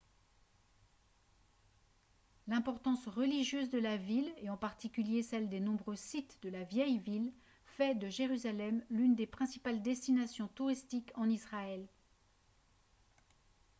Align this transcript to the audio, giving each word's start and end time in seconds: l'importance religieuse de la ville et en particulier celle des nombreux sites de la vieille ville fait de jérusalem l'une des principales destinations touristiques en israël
l'importance 2.47 3.05
religieuse 3.07 3.69
de 3.69 3.77
la 3.77 3.97
ville 3.97 4.33
et 4.39 4.49
en 4.49 4.57
particulier 4.57 5.21
celle 5.21 5.47
des 5.47 5.59
nombreux 5.59 5.95
sites 5.95 6.39
de 6.41 6.49
la 6.49 6.63
vieille 6.63 6.97
ville 6.97 7.31
fait 7.67 7.93
de 7.93 8.09
jérusalem 8.09 8.83
l'une 8.89 9.13
des 9.13 9.27
principales 9.27 9.83
destinations 9.83 10.47
touristiques 10.55 11.11
en 11.13 11.29
israël 11.29 11.87